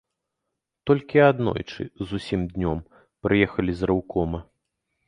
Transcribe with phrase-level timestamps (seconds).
[0.91, 2.83] Толькі аднойчы, зусім днём,
[3.29, 4.39] прыехалі з рэўкома.